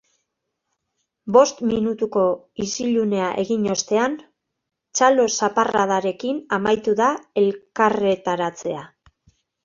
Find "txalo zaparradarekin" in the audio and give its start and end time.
4.99-6.39